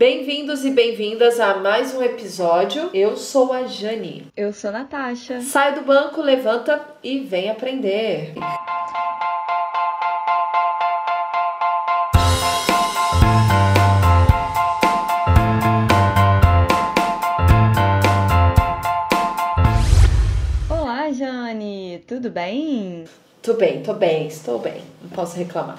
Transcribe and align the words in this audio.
Bem-vindos 0.00 0.64
e 0.64 0.70
bem-vindas 0.70 1.38
a 1.38 1.56
mais 1.58 1.94
um 1.94 2.02
episódio. 2.02 2.88
Eu 2.94 3.18
sou 3.18 3.52
a 3.52 3.64
Jane. 3.64 4.26
Eu 4.34 4.50
sou 4.50 4.70
a 4.70 4.72
Natasha. 4.72 5.42
Sai 5.42 5.74
do 5.74 5.82
banco, 5.82 6.22
levanta 6.22 6.82
e 7.04 7.20
vem 7.20 7.50
aprender. 7.50 8.32
Olá, 20.70 21.12
Jane. 21.12 22.02
Tudo 22.06 22.30
bem? 22.30 23.04
Tudo 23.42 23.58
bem, 23.58 23.82
tô 23.82 23.94
bem, 23.94 24.26
estou 24.26 24.58
bem. 24.58 24.82
Não 25.02 25.08
posso 25.10 25.36
reclamar. 25.36 25.78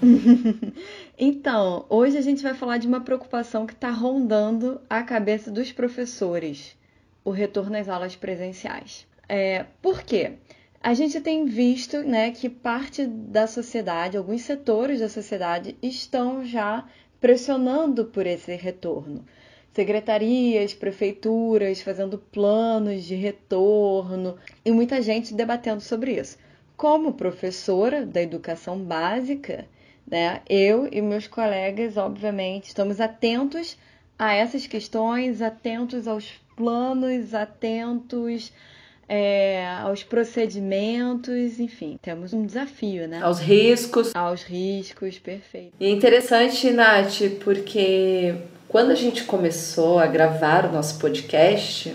Então, 1.22 1.84
hoje 1.90 2.16
a 2.16 2.22
gente 2.22 2.42
vai 2.42 2.54
falar 2.54 2.78
de 2.78 2.86
uma 2.86 3.02
preocupação 3.02 3.66
que 3.66 3.74
está 3.74 3.90
rondando 3.90 4.80
a 4.88 5.02
cabeça 5.02 5.50
dos 5.50 5.70
professores: 5.70 6.74
o 7.22 7.30
retorno 7.30 7.76
às 7.76 7.90
aulas 7.90 8.16
presenciais. 8.16 9.06
É, 9.28 9.66
por 9.82 10.02
quê? 10.02 10.38
A 10.82 10.94
gente 10.94 11.20
tem 11.20 11.44
visto 11.44 11.98
né, 11.98 12.30
que 12.30 12.48
parte 12.48 13.06
da 13.06 13.46
sociedade, 13.46 14.16
alguns 14.16 14.40
setores 14.40 15.00
da 15.00 15.10
sociedade, 15.10 15.76
estão 15.82 16.42
já 16.42 16.88
pressionando 17.20 18.06
por 18.06 18.26
esse 18.26 18.54
retorno. 18.54 19.22
Secretarias, 19.74 20.72
prefeituras 20.72 21.82
fazendo 21.82 22.16
planos 22.16 23.04
de 23.04 23.14
retorno 23.14 24.38
e 24.64 24.72
muita 24.72 25.02
gente 25.02 25.34
debatendo 25.34 25.82
sobre 25.82 26.18
isso. 26.18 26.38
Como 26.78 27.12
professora 27.12 28.06
da 28.06 28.22
educação 28.22 28.78
básica, 28.78 29.68
né? 30.10 30.40
Eu 30.48 30.88
e 30.90 31.00
meus 31.00 31.26
colegas, 31.26 31.96
obviamente, 31.96 32.68
estamos 32.68 33.00
atentos 33.00 33.76
a 34.18 34.34
essas 34.34 34.66
questões, 34.66 35.40
atentos 35.40 36.08
aos 36.08 36.30
planos, 36.56 37.32
atentos 37.32 38.52
é, 39.08 39.66
aos 39.82 40.04
procedimentos, 40.04 41.58
enfim, 41.58 41.98
temos 42.00 42.32
um 42.32 42.46
desafio, 42.46 43.08
né? 43.08 43.20
Aos 43.22 43.40
riscos. 43.40 44.14
Aos 44.14 44.42
riscos, 44.42 45.18
perfeito. 45.18 45.72
E 45.80 45.86
é 45.86 45.90
interessante, 45.90 46.70
Nath, 46.70 47.20
porque 47.42 48.36
quando 48.68 48.92
a 48.92 48.94
gente 48.94 49.24
começou 49.24 49.98
a 49.98 50.06
gravar 50.06 50.66
o 50.66 50.72
nosso 50.72 50.98
podcast, 51.00 51.92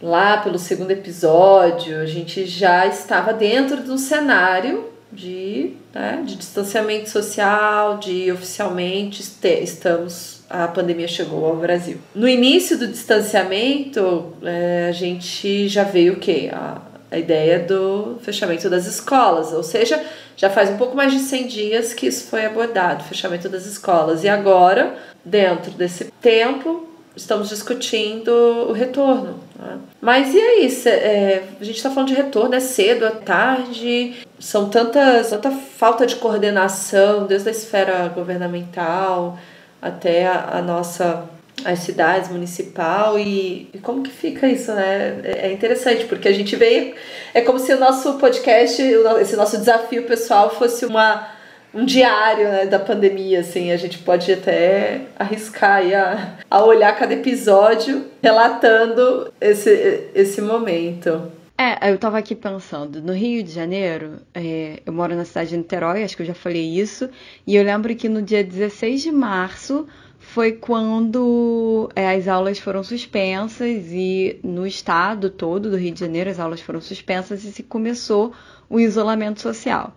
lá 0.00 0.38
pelo 0.38 0.58
segundo 0.58 0.90
episódio, 0.90 2.00
a 2.00 2.06
gente 2.06 2.46
já 2.46 2.86
estava 2.86 3.32
dentro 3.32 3.82
de 3.82 3.90
um 3.90 3.98
cenário 3.98 4.86
de, 5.18 5.72
né, 5.92 6.22
de 6.24 6.36
distanciamento 6.36 7.10
social, 7.10 7.98
de 7.98 8.30
oficialmente 8.30 9.20
estamos 9.42 10.38
a 10.48 10.66
pandemia 10.66 11.06
chegou 11.06 11.44
ao 11.44 11.56
Brasil. 11.56 11.98
No 12.14 12.26
início 12.26 12.78
do 12.78 12.86
distanciamento, 12.86 14.32
é, 14.42 14.86
a 14.88 14.92
gente 14.92 15.68
já 15.68 15.82
veio 15.82 16.14
o 16.14 16.16
quê? 16.16 16.48
A, 16.50 16.80
a 17.10 17.18
ideia 17.18 17.58
do 17.58 18.18
fechamento 18.22 18.70
das 18.70 18.86
escolas, 18.86 19.52
ou 19.52 19.62
seja, 19.62 20.02
já 20.36 20.48
faz 20.48 20.70
um 20.70 20.78
pouco 20.78 20.96
mais 20.96 21.12
de 21.12 21.18
100 21.18 21.46
dias 21.46 21.92
que 21.92 22.06
isso 22.06 22.28
foi 22.28 22.46
abordado, 22.46 23.04
fechamento 23.04 23.48
das 23.48 23.66
escolas. 23.66 24.24
E 24.24 24.28
agora, 24.28 24.96
dentro 25.22 25.70
desse 25.72 26.06
tempo, 26.20 26.87
estamos 27.18 27.48
discutindo 27.48 28.30
o 28.68 28.72
retorno. 28.72 29.40
Né? 29.58 29.78
Mas 30.00 30.34
e 30.34 30.40
aí? 30.40 30.70
Cê, 30.70 30.88
é, 30.90 31.44
a 31.60 31.64
gente 31.64 31.76
está 31.76 31.90
falando 31.90 32.08
de 32.08 32.14
retorno, 32.14 32.54
é 32.54 32.60
cedo, 32.60 33.04
é 33.04 33.10
tarde, 33.10 34.16
são 34.38 34.68
tantas, 34.68 35.30
tanta 35.30 35.50
falta 35.50 36.06
de 36.06 36.16
coordenação, 36.16 37.26
desde 37.26 37.48
a 37.48 37.52
esfera 37.52 38.08
governamental 38.08 39.38
até 39.82 40.26
a, 40.26 40.58
a 40.58 40.62
nossa 40.62 41.28
as 41.64 41.80
cidades 41.80 42.30
municipal 42.30 43.18
e, 43.18 43.68
e, 43.74 43.78
como 43.78 44.04
que 44.04 44.10
fica 44.10 44.46
isso, 44.46 44.72
né? 44.72 45.20
É, 45.24 45.48
é 45.48 45.52
interessante 45.52 46.04
porque 46.04 46.28
a 46.28 46.32
gente 46.32 46.54
veio 46.54 46.94
é 47.34 47.40
como 47.40 47.58
se 47.58 47.72
o 47.72 47.80
nosso 47.80 48.14
podcast, 48.14 48.80
esse 49.20 49.34
nosso 49.34 49.58
desafio 49.58 50.04
pessoal 50.04 50.50
fosse 50.50 50.86
uma 50.86 51.28
um 51.72 51.84
diário 51.84 52.44
né, 52.44 52.66
da 52.66 52.78
pandemia, 52.78 53.40
assim, 53.40 53.70
a 53.70 53.76
gente 53.76 53.98
pode 53.98 54.32
até 54.32 55.02
arriscar 55.18 55.82
a, 55.94 56.38
a 56.50 56.64
olhar 56.64 56.96
cada 56.96 57.14
episódio 57.14 58.06
relatando 58.22 59.32
esse, 59.40 60.10
esse 60.14 60.40
momento. 60.40 61.30
É, 61.60 61.90
eu 61.90 61.98
tava 61.98 62.18
aqui 62.18 62.36
pensando, 62.36 63.02
no 63.02 63.12
Rio 63.12 63.42
de 63.42 63.50
Janeiro, 63.50 64.20
é, 64.32 64.80
eu 64.86 64.92
moro 64.92 65.16
na 65.16 65.24
cidade 65.24 65.50
de 65.50 65.56
Niterói, 65.56 66.04
acho 66.04 66.16
que 66.16 66.22
eu 66.22 66.26
já 66.26 66.34
falei 66.34 66.62
isso, 66.62 67.10
e 67.44 67.56
eu 67.56 67.64
lembro 67.64 67.94
que 67.96 68.08
no 68.08 68.22
dia 68.22 68.44
16 68.44 69.02
de 69.02 69.10
março 69.10 69.84
foi 70.20 70.52
quando 70.52 71.90
é, 71.96 72.14
as 72.14 72.28
aulas 72.28 72.60
foram 72.60 72.84
suspensas 72.84 73.86
e 73.90 74.38
no 74.44 74.66
estado 74.66 75.30
todo 75.30 75.68
do 75.68 75.76
Rio 75.76 75.92
de 75.92 75.98
Janeiro 75.98 76.30
as 76.30 76.38
aulas 76.38 76.60
foram 76.60 76.80
suspensas 76.80 77.42
e 77.42 77.50
se 77.50 77.64
começou 77.64 78.32
o 78.70 78.78
isolamento 78.78 79.40
social. 79.40 79.92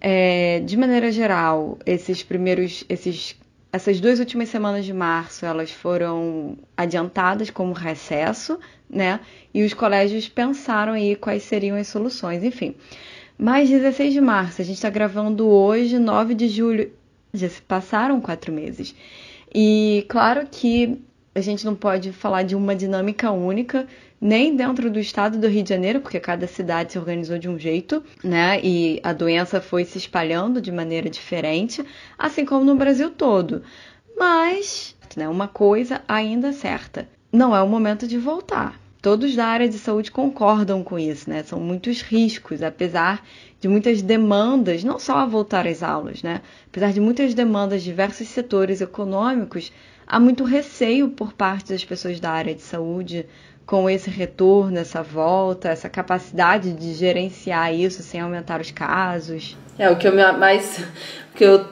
É, 0.00 0.60
de 0.60 0.76
maneira 0.76 1.10
geral, 1.10 1.78
esses 1.84 2.22
primeiros, 2.22 2.84
esses, 2.88 3.36
essas 3.72 4.00
duas 4.00 4.20
últimas 4.20 4.48
semanas 4.48 4.84
de 4.84 4.92
março, 4.92 5.44
elas 5.44 5.70
foram 5.70 6.56
adiantadas 6.76 7.50
como 7.50 7.72
recesso, 7.72 8.58
né? 8.88 9.20
E 9.52 9.64
os 9.64 9.74
colégios 9.74 10.28
pensaram 10.28 10.92
aí 10.92 11.16
quais 11.16 11.42
seriam 11.42 11.76
as 11.76 11.88
soluções, 11.88 12.44
enfim. 12.44 12.74
Mas 13.36 13.68
16 13.68 14.12
de 14.12 14.20
março, 14.20 14.60
a 14.60 14.64
gente 14.64 14.76
está 14.76 14.90
gravando 14.90 15.48
hoje, 15.48 15.98
9 15.98 16.34
de 16.34 16.48
julho, 16.48 16.92
já 17.32 17.48
se 17.48 17.62
passaram 17.62 18.20
quatro 18.20 18.52
meses. 18.52 18.94
E 19.54 20.04
claro 20.08 20.46
que 20.50 21.00
a 21.38 21.42
gente 21.42 21.64
não 21.64 21.74
pode 21.74 22.12
falar 22.12 22.42
de 22.42 22.56
uma 22.56 22.74
dinâmica 22.74 23.30
única, 23.30 23.86
nem 24.20 24.56
dentro 24.56 24.90
do 24.90 24.98
estado 24.98 25.38
do 25.38 25.46
Rio 25.46 25.62
de 25.62 25.68
Janeiro, 25.68 26.00
porque 26.00 26.18
cada 26.18 26.46
cidade 26.46 26.92
se 26.92 26.98
organizou 26.98 27.38
de 27.38 27.48
um 27.48 27.58
jeito, 27.58 28.02
né? 28.22 28.60
E 28.62 29.00
a 29.04 29.12
doença 29.12 29.60
foi 29.60 29.84
se 29.84 29.98
espalhando 29.98 30.60
de 30.60 30.72
maneira 30.72 31.08
diferente, 31.08 31.84
assim 32.18 32.44
como 32.44 32.64
no 32.64 32.74
Brasil 32.74 33.10
todo. 33.10 33.62
Mas, 34.16 34.96
né, 35.16 35.28
uma 35.28 35.46
coisa 35.46 36.02
ainda 36.08 36.48
é 36.48 36.52
certa: 36.52 37.08
não 37.32 37.54
é 37.54 37.62
o 37.62 37.68
momento 37.68 38.06
de 38.06 38.18
voltar. 38.18 38.78
Todos 39.00 39.36
da 39.36 39.46
área 39.46 39.68
de 39.68 39.78
saúde 39.78 40.10
concordam 40.10 40.82
com 40.82 40.98
isso, 40.98 41.30
né? 41.30 41.44
São 41.44 41.60
muitos 41.60 42.02
riscos, 42.02 42.64
apesar 42.64 43.24
de 43.60 43.68
muitas 43.68 44.02
demandas, 44.02 44.82
não 44.82 44.98
só 44.98 45.18
a 45.18 45.26
voltar 45.26 45.68
às 45.68 45.84
aulas, 45.84 46.20
né? 46.24 46.40
Apesar 46.66 46.92
de 46.92 47.00
muitas 47.00 47.32
demandas 47.32 47.82
de 47.82 47.90
diversos 47.90 48.26
setores 48.26 48.80
econômicos, 48.80 49.72
há 50.08 50.18
muito 50.18 50.42
receio 50.42 51.08
por 51.10 51.34
parte 51.34 51.72
das 51.72 51.84
pessoas 51.84 52.18
da 52.18 52.30
área 52.30 52.54
de 52.54 52.62
saúde 52.62 53.26
com 53.66 53.88
esse 53.90 54.08
retorno, 54.08 54.78
essa 54.78 55.02
volta, 55.02 55.68
essa 55.68 55.90
capacidade 55.90 56.72
de 56.72 56.94
gerenciar 56.94 57.74
isso 57.74 58.02
sem 58.02 58.18
aumentar 58.18 58.60
os 58.62 58.70
casos? 58.70 59.56
É, 59.78 59.90
o 59.90 59.96
que 59.96 60.08
eu 60.08 60.14
mais 60.38 60.78
o 61.32 61.36
que 61.36 61.44
eu 61.44 61.66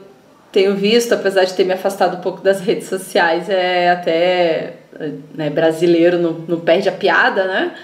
tenho 0.52 0.76
visto, 0.76 1.14
apesar 1.14 1.44
de 1.44 1.54
ter 1.54 1.64
me 1.64 1.72
afastado 1.72 2.18
um 2.18 2.20
pouco 2.20 2.42
das 2.42 2.60
redes 2.60 2.86
sociais, 2.86 3.48
é 3.48 3.90
até 3.90 4.74
né, 5.34 5.48
brasileiro 5.48 6.18
não, 6.18 6.32
não 6.32 6.60
perde 6.60 6.88
a 6.88 6.92
piada, 6.92 7.46
né? 7.46 7.74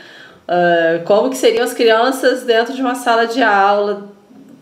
Uh, 0.43 1.05
como 1.05 1.31
que 1.31 1.37
seriam 1.37 1.65
as 1.65 1.73
crianças 1.73 2.43
dentro 2.43 2.75
de 2.75 2.83
uma 2.83 2.95
sala 2.95 3.27
de 3.27 3.43
aula 3.43 4.12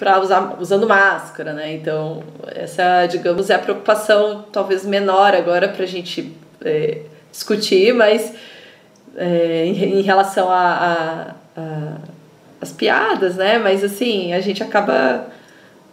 para 0.01 0.19
usar 0.19 0.57
usando 0.59 0.89
máscara, 0.89 1.53
né? 1.53 1.75
Então 1.75 2.23
essa, 2.47 3.05
digamos, 3.05 3.51
é 3.51 3.55
a 3.55 3.59
preocupação 3.59 4.47
talvez 4.51 4.83
menor 4.83 5.35
agora 5.35 5.69
para 5.69 5.85
a 5.85 5.87
gente 5.87 6.35
é, 6.65 7.03
discutir, 7.31 7.93
mas 7.93 8.33
é, 9.15 9.67
em, 9.67 9.99
em, 9.99 10.01
relação 10.01 10.51
a, 10.51 10.55
a, 10.57 11.61
a, 11.61 11.97
as 12.63 12.73
piadas, 12.73 13.37
né? 13.37 13.59
Mas 13.59 13.85
assim, 13.85 14.33
a 14.33 14.41
gente 14.41 14.63
acaba 14.63 15.27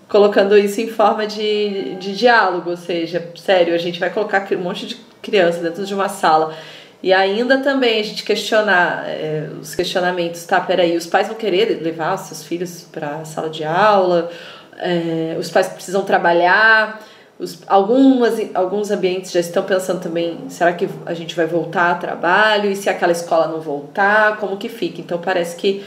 colocando 0.08 0.58
isso 0.58 0.80
em 0.80 0.88
forma 0.88 1.28
de, 1.28 1.96
de 1.96 2.16
diálogo, 2.16 2.70
ou 2.70 2.78
seja, 2.78 3.30
sério, 3.36 3.76
a 3.76 3.78
gente 3.78 4.00
vai 4.00 4.10
colocar 4.10 4.48
um 4.54 4.60
monte 4.60 4.86
de 4.86 4.96
criança 5.22 5.60
dentro 5.60 5.86
de 5.86 5.94
uma 5.94 6.08
sala. 6.08 6.56
E 7.02 7.14
ainda 7.14 7.60
também 7.60 8.00
a 8.00 8.04
gente 8.04 8.24
questionar 8.24 9.04
é, 9.08 9.50
os 9.62 9.76
questionamentos, 9.76 10.44
tá? 10.46 10.60
Peraí, 10.60 10.98
os 10.98 11.06
pais 11.06 11.28
vão 11.28 11.38
querer 11.38 11.82
levar 11.82 12.16
os 12.16 12.22
seus 12.22 12.44
filhos 12.44 12.88
para 12.92 13.18
a 13.18 13.26
sala 13.26 13.50
de 13.50 13.64
aula, 13.64 14.30
é, 14.78 15.36
os 15.40 15.50
pais 15.50 15.68
precisam 15.68 16.04
trabalhar, 16.04 17.00
os, 17.40 17.60
algumas, 17.68 18.40
alguns 18.56 18.90
ambientes 18.90 19.32
já 19.32 19.40
estão 19.40 19.64
pensando 19.64 20.02
também, 20.02 20.50
será 20.50 20.74
que 20.74 20.90
a 21.06 21.14
gente 21.14 21.36
vai 21.36 21.46
voltar 21.46 21.92
a 21.92 21.96
trabalho? 21.96 22.72
E 22.72 22.76
se 22.76 22.90
aquela 22.90 23.12
escola 23.12 23.48
não 23.48 23.62
voltar, 23.62 24.38
como 24.38 24.58
que 24.58 24.68
fica? 24.68 25.00
Então 25.00 25.20
parece 25.20 25.56
que 25.56 25.86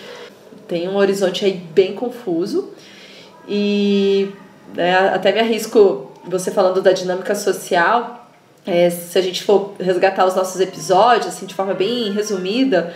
tem 0.68 0.88
um 0.88 0.96
horizonte 0.96 1.44
aí 1.44 1.54
bem 1.54 1.94
confuso. 1.94 2.72
E 3.48 4.30
né, 4.74 5.08
até 5.08 5.32
me 5.32 5.40
arrisco, 5.40 6.12
você 6.24 6.52
falando 6.52 6.80
da 6.80 6.92
dinâmica 6.92 7.34
social, 7.34 8.19
é, 8.66 8.90
se 8.90 9.18
a 9.18 9.22
gente 9.22 9.42
for 9.42 9.74
resgatar 9.80 10.26
os 10.26 10.34
nossos 10.34 10.60
episódios, 10.60 11.28
assim, 11.28 11.46
de 11.46 11.54
forma 11.54 11.74
bem 11.74 12.12
resumida, 12.12 12.94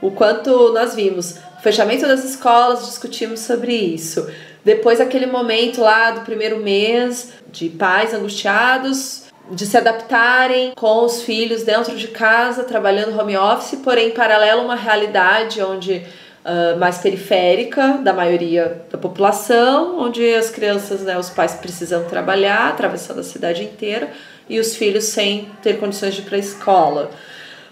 o 0.00 0.10
quanto 0.10 0.72
nós 0.72 0.94
vimos 0.94 1.36
o 1.58 1.62
fechamento 1.62 2.06
das 2.06 2.24
escolas, 2.24 2.86
discutimos 2.86 3.40
sobre 3.40 3.74
isso. 3.74 4.30
Depois 4.64 5.00
aquele 5.00 5.26
momento 5.26 5.80
lá 5.80 6.10
do 6.10 6.20
primeiro 6.22 6.58
mês 6.58 7.32
de 7.50 7.68
pais 7.68 8.12
angustiados, 8.12 9.26
de 9.50 9.64
se 9.64 9.76
adaptarem 9.76 10.72
com 10.74 11.04
os 11.04 11.22
filhos 11.22 11.62
dentro 11.62 11.96
de 11.96 12.08
casa, 12.08 12.64
trabalhando 12.64 13.18
home 13.18 13.36
office, 13.36 13.78
porém, 13.82 14.08
em 14.08 14.10
paralelo, 14.10 14.62
uma 14.62 14.74
realidade 14.74 15.62
onde 15.62 16.02
uh, 16.44 16.78
mais 16.78 16.98
periférica 16.98 17.98
da 18.02 18.12
maioria 18.12 18.82
da 18.90 18.98
população, 18.98 20.00
onde 20.00 20.34
as 20.34 20.50
crianças, 20.50 21.02
né, 21.02 21.16
os 21.16 21.30
pais 21.30 21.54
precisam 21.54 22.04
trabalhar, 22.04 22.70
atravessando 22.70 23.20
a 23.20 23.24
cidade 23.24 23.62
inteira, 23.62 24.10
e 24.48 24.58
os 24.58 24.76
filhos 24.76 25.04
sem 25.04 25.48
ter 25.62 25.78
condições 25.78 26.14
de 26.14 26.22
ir 26.22 26.24
para 26.24 26.36
a 26.36 26.40
escola. 26.40 27.10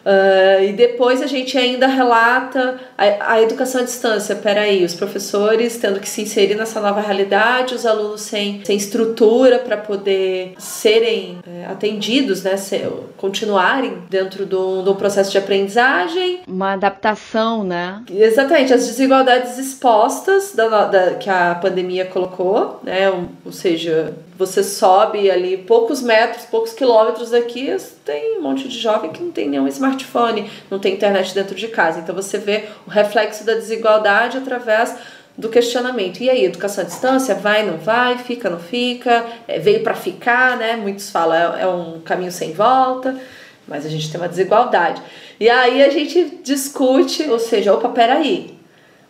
Uh, 0.05 0.63
e 0.63 0.73
depois 0.75 1.23
a 1.23 1.27
gente 1.27 1.57
ainda 1.57 1.87
relata 1.87 2.79
a, 2.97 3.33
a, 3.33 3.43
educação 3.43 3.81
à 3.81 3.85
distância. 3.85 4.37
Peraí, 4.37 4.85
os 4.85 4.95
professores 4.95 5.79
tendo 5.79 5.99
que 5.99 6.09
se 6.09 6.21
inserir 6.21 6.55
nessa 6.57 6.79
nova 6.79 7.01
realidade, 7.01 7.75
os 7.75 7.87
alunos 7.87 8.21
sem, 8.21 8.63
sem 8.65 8.77
estrutura 8.77 9.61
para 9.61 9.79
poder 9.79 10.53
serem 10.59 11.39
é, 11.47 11.65
atendidos, 11.65 12.43
né, 12.43 12.59
ser, 12.59 12.87
continuarem 13.17 13.97
dentro 14.11 14.45
do, 14.45 14.83
do 14.83 14.95
processo 14.95 15.31
de 15.31 15.39
aprendizagem. 15.39 16.41
Uma 16.47 16.75
adaptação, 16.75 17.65
né? 17.65 18.03
Exatamente, 18.11 18.75
as 18.75 18.87
desigualdades 18.87 19.57
expostas 19.57 20.55
da, 20.55 20.85
da 20.85 21.15
que 21.15 21.31
a 21.31 21.55
pandemia 21.55 22.05
colocou, 22.05 22.79
né, 22.83 23.09
ou, 23.09 23.25
ou 23.47 23.53
seja, 23.53 24.13
você 24.37 24.65
sobe 24.65 25.31
ali 25.31 25.57
poucos 25.57 26.03
metros, 26.03 26.45
poucos 26.45 26.73
quilômetros 26.73 27.31
daqui, 27.31 27.75
tem 28.05 28.39
um 28.39 28.43
monte 28.43 28.67
de 28.69 28.79
jovem 28.79 29.13
que 29.13 29.23
não 29.23 29.31
tem 29.31 29.49
nenhum 29.49 29.69
smartphone, 29.69 30.51
não 30.71 30.79
tem 30.79 30.95
internet 30.95 31.33
dentro 31.33 31.55
de 31.55 31.69
casa. 31.69 32.01
Então 32.01 32.15
você 32.15 32.39
vê 32.39 32.65
o 32.87 32.91
reflexo 32.91 33.45
da 33.45 33.55
desigualdade 33.55 34.37
através 34.37 34.97
do 35.37 35.49
questionamento. 35.49 36.21
E 36.21 36.31
aí, 36.31 36.45
educação 36.45 36.83
à 36.83 36.87
distância? 36.87 37.35
Vai, 37.35 37.65
não 37.65 37.79
vai? 37.79 38.19
Fica, 38.19 38.51
não 38.51 38.59
fica? 38.59 39.25
É, 39.47 39.59
veio 39.59 39.83
para 39.83 39.95
ficar, 39.95 40.57
né? 40.57 40.77
Muitos 40.77 41.11
falam 41.11 41.57
é, 41.57 41.63
é 41.63 41.67
um 41.67 42.01
caminho 42.01 42.33
sem 42.33 42.53
volta, 42.53 43.19
mas 43.67 43.87
a 43.87 43.89
gente 43.89 44.11
tem 44.11 44.21
uma 44.21 44.29
desigualdade. 44.29 45.01
E 45.39 45.49
aí 45.49 45.83
a 45.83 45.91
gente 45.91 46.41
discute, 46.43 47.29
ou 47.29 47.39
seja, 47.39 47.75
opa, 47.75 47.89
peraí, 47.89 48.55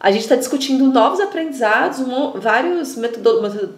a 0.04 0.12
gente 0.12 0.20
está 0.20 0.36
discutindo 0.36 0.84
novos 0.92 1.18
aprendizados, 1.18 1.98
várias 2.34 2.94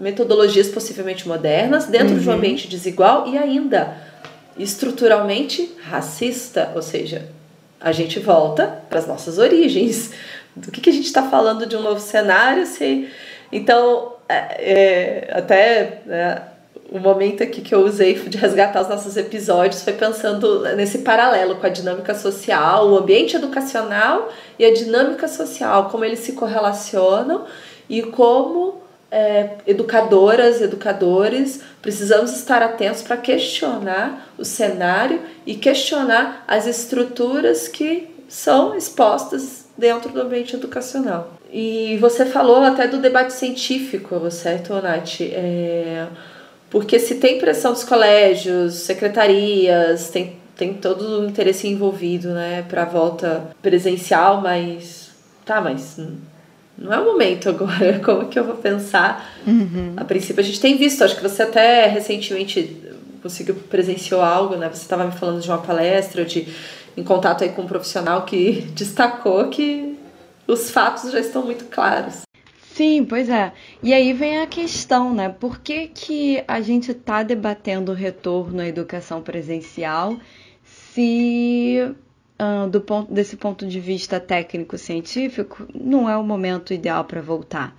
metodologias 0.01 0.67
possivelmente 0.67 1.29
modernas, 1.29 1.87
dentro 1.87 2.15
uhum. 2.15 2.19
de 2.19 2.29
um 2.29 2.33
uhum. 2.33 2.39
ambiente 2.39 2.67
desigual 2.67 3.29
e 3.29 3.39
ainda 3.39 3.97
estruturalmente 4.59 5.73
racista. 5.85 6.73
Ou 6.75 6.83
seja, 6.83 7.29
a 7.81 7.93
gente 7.93 8.19
volta 8.19 8.83
para 8.89 8.99
as 8.99 9.07
nossas 9.07 9.39
origens. 9.39 10.11
Do 10.57 10.73
que, 10.73 10.81
que 10.81 10.91
a 10.91 10.93
gente 10.93 11.07
está 11.07 11.23
falando 11.23 11.65
de 11.65 11.77
um 11.77 11.81
novo 11.81 12.01
cenário? 12.01 12.67
Se... 12.67 13.09
Então, 13.53 14.15
é, 14.29 14.35
é, 14.35 15.31
até. 15.33 16.03
Né, 16.07 16.43
o 16.91 16.99
momento 16.99 17.43
aqui 17.43 17.61
que 17.61 17.75
eu 17.75 17.81
usei 17.81 18.15
de 18.15 18.37
resgatar 18.39 18.81
os 18.81 18.89
nossos 18.89 19.17
episódios 19.17 19.83
foi 19.83 19.93
pensando 19.93 20.63
nesse 20.77 20.99
paralelo 20.99 21.57
com 21.57 21.67
a 21.67 21.71
dinâmica 21.71 22.15
social, 22.15 22.89
o 22.89 22.97
ambiente 22.97 23.37
educacional 23.37 24.33
e 24.59 24.65
a 24.65 24.73
dinâmica 24.73 25.27
social, 25.27 25.89
como 25.91 26.05
eles 26.05 26.21
se 26.21 26.33
correlacionam 26.33 27.45
e 27.89 28.03
como 28.03 28.81
é, 29.11 29.57
educadoras, 29.67 30.61
educadores, 30.61 31.61
precisamos 31.83 32.33
estar 32.33 32.63
atentos 32.63 33.03
para 33.03 33.17
questionar 33.17 34.33
o 34.39 34.45
cenário 34.45 35.21
e 35.45 35.55
questionar 35.55 36.45
as 36.47 36.67
estruturas 36.67 37.67
que 37.69 38.09
são 38.29 38.77
expostas 38.77 39.67
dentro 39.77 40.11
do 40.11 40.21
ambiente 40.21 40.55
educacional. 40.55 41.33
E 41.53 41.97
você 42.01 42.27
falou 42.27 42.63
até 42.63 42.89
do 42.89 42.99
debate 42.99 43.33
científico, 43.33 44.31
certo, 44.31 44.75
Nath? 44.75 45.21
É 45.21 46.07
porque 46.71 46.99
se 46.99 47.17
tem 47.17 47.39
pressão 47.39 47.73
dos 47.73 47.85
colégios, 47.85 48.75
secretarias, 48.75 50.11
tem, 50.11 50.37
tem 50.57 50.75
todo 50.75 51.21
o 51.21 51.29
interesse 51.29 51.69
envolvido, 51.69 52.29
né, 52.31 52.65
para 52.69 52.83
a 52.83 52.87
volta 52.87 53.49
presencial, 53.63 54.41
mas 54.41 55.11
tá, 55.45 55.61
mas 55.61 55.99
não 56.77 56.93
é 56.93 56.99
o 56.99 57.05
momento 57.05 57.49
agora. 57.49 58.01
Como 58.05 58.29
que 58.29 58.39
eu 58.39 58.45
vou 58.45 58.57
pensar? 58.57 59.33
Uhum. 59.47 59.95
A 59.97 60.05
princípio 60.05 60.43
a 60.43 60.45
gente 60.45 60.61
tem 60.61 60.77
visto, 60.77 61.03
acho 61.03 61.17
que 61.17 61.23
você 61.23 61.43
até 61.43 61.87
recentemente 61.87 62.77
conseguiu 63.23 63.55
presenciou 63.55 64.21
algo, 64.21 64.57
né? 64.57 64.69
Você 64.69 64.83
estava 64.83 65.05
me 65.05 65.13
falando 65.13 65.41
de 65.41 65.49
uma 65.49 65.59
palestra, 65.59 66.25
de 66.25 66.47
em 66.97 67.03
contato 67.03 67.45
aí 67.45 67.51
com 67.51 67.63
um 67.63 67.67
profissional 67.67 68.23
que 68.23 68.63
destacou 68.75 69.49
que 69.49 69.97
os 70.47 70.71
fatos 70.71 71.11
já 71.11 71.21
estão 71.21 71.43
muito 71.43 71.65
claros. 71.67 72.26
Sim, 72.77 73.07
pois 73.07 73.31
é. 73.31 73.55
E 73.83 73.95
aí 73.95 74.13
vem 74.13 74.39
a 74.39 74.47
questão, 74.47 75.15
né? 75.15 75.31
Por 75.31 75.61
que, 75.61 75.89
que 75.89 76.45
a 76.47 76.61
gente 76.61 76.91
está 76.91 77.23
debatendo 77.23 77.91
o 77.91 77.95
retorno 77.95 78.61
à 78.61 78.67
educação 78.67 79.23
presencial 79.23 80.15
se, 80.63 81.79
uh, 82.39 82.69
do 82.69 82.83
ponto, 82.83 83.11
desse 83.11 83.35
ponto 83.39 83.67
de 83.67 83.81
vista 83.81 84.21
técnico-científico, 84.21 85.67
não 85.75 86.07
é 86.09 86.19
o 86.19 86.23
momento 86.23 86.75
ideal 86.75 87.05
para 87.07 87.23
voltar? 87.23 87.75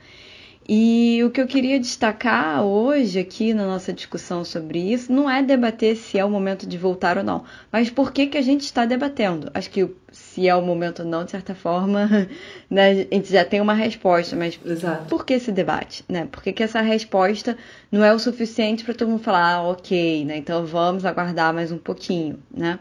E 0.70 1.24
o 1.24 1.30
que 1.30 1.40
eu 1.40 1.48
queria 1.48 1.80
destacar 1.80 2.62
hoje 2.62 3.18
aqui 3.18 3.54
na 3.54 3.66
nossa 3.66 3.94
discussão 3.94 4.44
sobre 4.44 4.80
isso 4.80 5.14
não 5.14 5.30
é 5.30 5.42
debater 5.42 5.96
se 5.96 6.20
é 6.20 6.26
o 6.26 6.30
momento 6.30 6.68
de 6.68 6.78
voltar 6.78 7.18
ou 7.18 7.24
não, 7.24 7.46
mas 7.72 7.90
por 7.90 8.12
que, 8.12 8.28
que 8.28 8.38
a 8.38 8.42
gente 8.42 8.62
está 8.62 8.86
debatendo. 8.86 9.50
Acho 9.54 9.70
que 9.70 9.90
se 10.12 10.46
é 10.46 10.54
o 10.54 10.62
momento 10.62 11.04
ou 11.04 11.06
não, 11.06 11.24
de 11.24 11.32
certa 11.32 11.56
forma, 11.56 12.10
né, 12.70 13.08
a 13.10 13.16
gente 13.16 13.32
já 13.32 13.46
tem 13.46 13.62
uma 13.62 13.74
resposta, 13.74 14.36
mas 14.36 14.60
Exato. 14.66 15.06
por 15.06 15.26
que 15.26 15.36
esse 15.36 15.54
debate? 15.54 16.04
Né? 16.10 16.28
Por 16.30 16.44
que, 16.44 16.52
que 16.52 16.64
essa 16.64 16.82
resposta 16.82 17.58
não 17.90 18.04
é 18.04 18.14
o 18.14 18.20
suficiente 18.20 18.84
para 18.84 18.94
todo 18.94 19.08
mundo 19.08 19.24
falar, 19.24 19.54
ah, 19.54 19.64
ok, 19.70 20.26
né, 20.26 20.36
então 20.36 20.66
vamos 20.66 21.06
aguardar 21.06 21.54
mais 21.54 21.72
um 21.72 21.78
pouquinho, 21.78 22.40
né? 22.54 22.78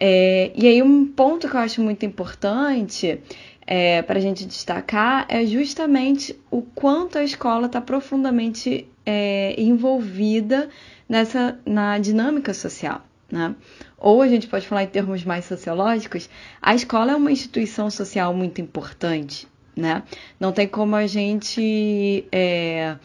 É, 0.00 0.52
e 0.54 0.68
aí 0.68 0.80
um 0.80 1.04
ponto 1.04 1.48
que 1.48 1.56
eu 1.56 1.60
acho 1.60 1.82
muito 1.82 2.06
importante 2.06 3.20
é, 3.70 4.00
para 4.00 4.18
a 4.18 4.22
gente 4.22 4.46
destacar 4.46 5.26
é 5.28 5.44
justamente 5.44 6.34
o 6.50 6.62
quanto 6.62 7.18
a 7.18 7.22
escola 7.22 7.66
está 7.66 7.82
profundamente 7.82 8.88
é, 9.04 9.54
envolvida 9.60 10.70
nessa 11.06 11.58
na 11.66 11.98
dinâmica 11.98 12.54
social. 12.54 13.04
Né? 13.30 13.54
Ou 13.98 14.22
a 14.22 14.28
gente 14.28 14.46
pode 14.46 14.66
falar 14.66 14.84
em 14.84 14.86
termos 14.86 15.22
mais 15.22 15.44
sociológicos, 15.44 16.30
a 16.62 16.74
escola 16.74 17.12
é 17.12 17.16
uma 17.16 17.30
instituição 17.30 17.90
social 17.90 18.32
muito 18.32 18.58
importante. 18.58 19.46
Né? 19.76 20.02
Não 20.40 20.50
tem 20.50 20.66
como 20.66 20.96
a 20.96 21.06
gente 21.06 22.24
é, 22.32 22.96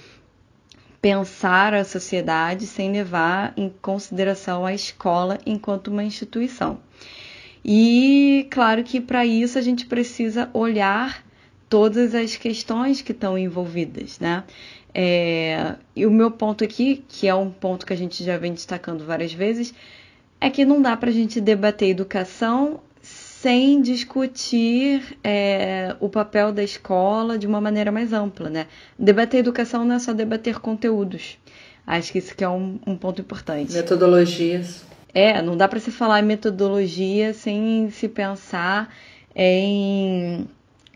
pensar 1.02 1.74
a 1.74 1.84
sociedade 1.84 2.68
sem 2.68 2.90
levar 2.90 3.52
em 3.58 3.70
consideração 3.82 4.66
a 4.66 4.74
escola 4.74 5.38
enquanto 5.46 5.90
uma 5.90 6.06
instituição. 6.06 6.80
E 7.64 8.48
claro 8.52 8.84
que 8.84 9.00
para 9.00 9.26
isso 9.26 9.58
a 9.58 9.62
gente 9.62 9.86
precisa 9.86 10.50
olhar 10.54 11.24
todas 11.70 12.14
as 12.14 12.36
questões 12.36 13.02
que 13.02 13.14
estão 13.14 13.38
envolvidas, 13.38 14.20
né? 14.20 14.44
É, 14.94 15.76
e 15.96 16.06
o 16.06 16.12
meu 16.12 16.30
ponto 16.30 16.64
aqui, 16.64 17.04
que 17.08 17.28
é 17.28 17.34
um 17.34 17.50
ponto 17.50 17.86
que 17.86 17.94
a 17.94 17.96
gente 17.96 18.24
já 18.24 18.38
vem 18.38 18.54
destacando 18.54 19.06
várias 19.06 19.34
vezes, 19.34 19.74
é 20.40 20.50
que 20.50 20.66
não 20.66 20.82
dá 20.82 20.96
para 20.96 21.10
a 21.10 21.14
gente 21.14 21.42
debater 21.42 21.90
educação 21.90 22.80
sem 23.02 23.82
discutir 23.82 25.18
é, 25.24 25.96
o 26.00 26.08
papel 26.08 26.54
da 26.54 26.64
escola 26.64 27.38
de 27.38 27.48
uma 27.48 27.60
maneira 27.60 27.92
mais 27.92 28.14
ampla, 28.14 28.50
né? 28.50 28.68
Debater 28.98 29.40
educação 29.40 29.84
não 29.84 29.96
é 29.96 30.00
só 30.00 30.14
debater 30.14 30.60
conteúdos. 30.60 31.38
Acho 31.86 32.12
que 32.12 32.20
isso 32.20 32.36
que 32.36 32.44
é 32.44 32.50
um, 32.50 32.80
um 32.86 32.96
ponto 32.96 33.20
importante. 33.20 33.74
Metodologias. 33.74 34.84
É, 35.14 35.42
não 35.42 35.56
dá 35.56 35.68
para 35.68 35.80
se 35.80 35.92
falar 35.92 36.20
em 36.22 36.26
metodologia 36.26 37.34
sem 37.34 37.90
se 37.92 38.08
pensar 38.08 38.94
em 39.36 40.48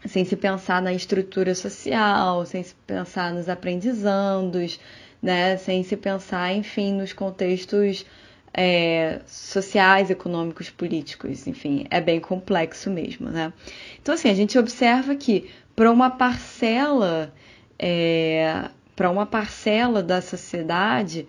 sem 0.05 0.23
se 0.23 0.35
pensar 0.35 0.81
na 0.81 0.93
estrutura 0.93 1.53
social, 1.53 2.45
sem 2.45 2.63
se 2.63 2.73
pensar 2.85 3.33
nos 3.33 3.49
aprendizandos, 3.49 4.79
né? 5.21 5.57
sem 5.57 5.83
se 5.83 5.97
pensar, 5.97 6.53
enfim, 6.53 6.93
nos 6.93 7.13
contextos 7.13 8.05
é, 8.53 9.21
sociais, 9.27 10.09
econômicos, 10.09 10.69
políticos, 10.69 11.45
enfim, 11.45 11.85
é 11.89 12.01
bem 12.01 12.19
complexo 12.19 12.89
mesmo, 12.89 13.29
né? 13.29 13.53
Então, 14.01 14.15
assim, 14.15 14.29
a 14.29 14.33
gente 14.33 14.57
observa 14.57 15.15
que 15.15 15.49
para 15.75 15.91
uma 15.91 16.09
parcela, 16.09 17.31
é, 17.77 18.69
para 18.95 19.11
uma 19.11 19.27
parcela 19.27 20.01
da 20.01 20.21
sociedade, 20.21 21.27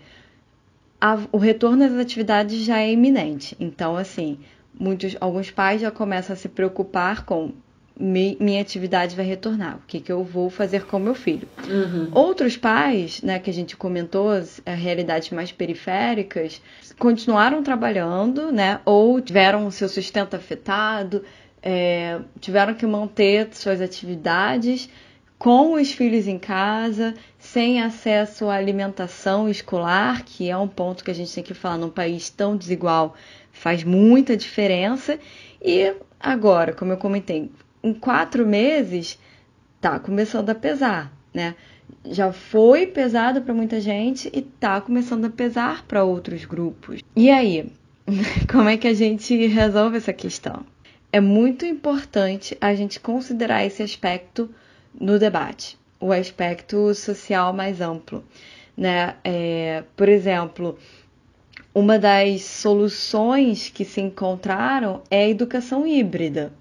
a, 1.01 1.19
o 1.31 1.39
retorno 1.39 1.89
das 1.89 1.99
atividades 1.99 2.65
já 2.65 2.81
é 2.81 2.93
iminente. 2.93 3.57
Então, 3.59 3.97
assim, 3.97 4.39
muitos, 4.79 5.17
alguns 5.21 5.51
pais 5.51 5.81
já 5.81 5.91
começam 5.91 6.35
a 6.35 6.37
se 6.37 6.49
preocupar 6.49 7.25
com 7.25 7.53
mi, 7.99 8.37
minha 8.41 8.61
atividade 8.61 9.17
vai 9.17 9.25
retornar, 9.25 9.77
o 9.77 9.83
que, 9.87 10.01
que 10.01 10.11
eu 10.11 10.23
vou 10.23 10.49
fazer 10.49 10.85
com 10.85 10.99
meu 10.99 11.15
filho. 11.15 11.49
Uhum. 11.69 12.09
Outros 12.13 12.57
pais, 12.57 13.23
né, 13.23 13.39
que 13.39 13.51
a 13.51 13.53
gente 13.53 13.77
comentou, 13.77 14.31
as, 14.31 14.61
as 14.65 14.79
realidades 14.79 15.31
mais 15.31 15.51
periféricas, 15.51 16.63
continuaram 16.99 17.63
trabalhando, 17.63 18.53
né, 18.53 18.81
ou 18.85 19.21
tiveram 19.21 19.67
o 19.67 19.73
seu 19.73 19.89
sustento 19.89 20.35
afetado, 20.35 21.25
é, 21.63 22.21
tiveram 22.41 22.75
que 22.75 22.87
manter 22.87 23.49
suas 23.53 23.81
atividades 23.81 24.89
com 25.39 25.75
os 25.75 25.93
filhos 25.93 26.27
em 26.27 26.39
casa, 26.39 27.15
sem 27.39 27.81
acesso 27.81 28.49
à 28.49 28.55
alimentação 28.55 29.49
escolar, 29.49 30.25
que 30.25 30.51
é 30.51 30.57
um 30.57 30.67
ponto 30.67 31.05
que 31.05 31.11
a 31.11 31.15
gente 31.15 31.33
tem 31.33 31.45
que 31.45 31.55
falar 31.55 31.79
num 31.79 31.91
país 31.91 32.29
tão 32.29 32.57
desigual, 32.57 33.15
faz 33.53 33.85
muita 33.85 34.37
diferença. 34.37 35.19
E 35.63 35.95
agora, 36.19 36.73
como 36.73 36.93
eu 36.93 36.97
comentei, 36.97 37.51
em 37.83 37.95
quatro 37.95 38.45
meses 38.45 39.19
tá 39.81 40.01
começando 40.01 40.51
a 40.51 40.55
pesar, 40.57 41.13
né? 41.33 41.55
Já 42.05 42.33
foi 42.33 42.87
pesado 42.87 43.41
para 43.41 43.55
muita 43.55 43.81
gente 43.81 44.29
e 44.35 44.43
tá 44.43 44.81
começando 44.81 45.27
a 45.27 45.31
pesar 45.31 45.85
para 45.87 46.03
outros 46.03 46.45
grupos. 46.45 47.01
E 47.15 47.31
aí, 47.31 47.71
como 48.51 48.69
é 48.69 48.77
que 48.77 48.89
a 48.89 48.95
gente 48.95 49.47
resolve 49.47 49.99
essa 49.99 50.13
questão? 50.13 50.67
É 51.13 51.21
muito 51.21 51.65
importante 51.65 52.59
a 52.61 52.75
gente 52.75 52.99
considerar 52.99 53.65
esse 53.65 53.83
aspecto 53.83 54.51
no 54.99 55.19
debate, 55.19 55.79
o 56.01 56.13
aspecto 56.13 56.95
social 56.95 57.53
mais 57.53 57.81
amplo, 57.81 58.25
né? 58.77 59.17
É, 59.25 59.85
por 59.97 60.09
exemplo, 60.09 60.79
uma 61.75 61.99
das 61.99 62.43
soluções 62.43 63.69
que 63.69 63.85
se 63.85 64.01
encontraram 64.01 65.03
é 65.11 65.25
a 65.25 65.29
educação 65.29 65.87
híbrida. 65.87 66.53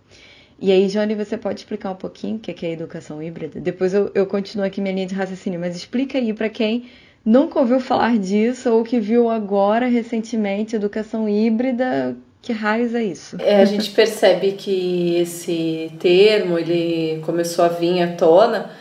E 0.60 0.72
aí, 0.72 0.88
Johnny, 0.88 1.14
você 1.14 1.38
pode 1.38 1.60
explicar 1.60 1.92
um 1.92 1.96
pouquinho 1.96 2.38
o 2.38 2.40
que 2.40 2.66
é 2.66 2.70
a 2.70 2.72
educação 2.72 3.22
híbrida? 3.22 3.60
Depois 3.60 3.94
eu, 3.94 4.12
eu 4.16 4.26
continuo 4.26 4.66
aqui 4.66 4.82
minha 4.82 4.94
linha 4.94 5.06
de 5.06 5.14
raciocínio, 5.14 5.60
mas 5.60 5.76
explica 5.76 6.18
aí 6.18 6.34
para 6.34 6.50
quem 6.50 6.90
nunca 7.24 7.60
ouviu 7.60 7.80
falar 7.80 8.18
disso 8.18 8.72
ou 8.72 8.84
que 8.84 9.00
viu 9.00 9.30
agora 9.30 9.86
recentemente 9.88 10.76
educação 10.76 11.30
híbrida. 11.30 12.18
Que 12.48 12.54
raios 12.54 12.96
é 12.96 13.04
isso? 13.04 13.36
É, 13.42 13.62
a 13.62 13.66
gente 13.66 13.92
percebe 13.92 14.54
que 14.54 15.18
esse 15.18 15.92
termo 16.00 16.58
ele 16.58 17.22
começou 17.26 17.66
a 17.66 17.68
vir 17.68 18.02
à 18.02 18.08
tona. 18.08 18.72